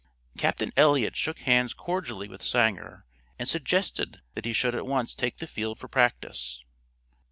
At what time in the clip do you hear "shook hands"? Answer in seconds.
1.15-1.75